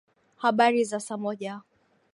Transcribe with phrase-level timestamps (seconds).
[0.37, 1.61] Habari za saa moja.